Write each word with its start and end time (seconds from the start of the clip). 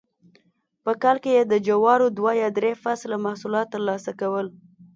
په 0.83 0.91
کال 1.03 1.17
کې 1.23 1.31
یې 1.37 1.43
د 1.47 1.53
جوارو 1.67 2.07
دوه 2.17 2.31
یا 2.41 2.49
درې 2.57 2.71
فصله 2.83 3.17
محصولات 3.25 3.67
ترلاسه 3.75 4.11
کول 4.21 4.47